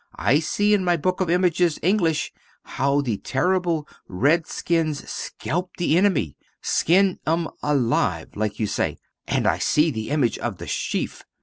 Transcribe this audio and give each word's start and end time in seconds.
I 0.17 0.39
see 0.39 0.73
in 0.73 0.83
my 0.83 0.97
book 0.97 1.21
of 1.21 1.29
images 1.29 1.77
English 1.83 2.33
how 2.63 3.01
the 3.01 3.17
terrible 3.17 3.87
Red 4.07 4.47
skins 4.47 5.07
scalp 5.07 5.77
the 5.77 5.95
enemy, 5.95 6.35
"skin 6.59 7.19
'em 7.27 7.49
alive," 7.61 8.29
like 8.33 8.59
you 8.59 8.65
say, 8.65 8.97
and 9.27 9.45
I 9.45 9.59
see 9.59 9.91
the 9.91 10.09
image 10.09 10.39
of 10.39 10.57
the 10.57 10.65
chef. 10.65 11.23